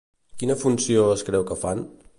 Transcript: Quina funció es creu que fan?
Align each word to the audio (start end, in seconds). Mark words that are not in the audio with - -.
Quina 0.43 0.55
funció 0.61 1.05
es 1.19 1.27
creu 1.29 1.49
que 1.53 1.63
fan? 1.67 1.89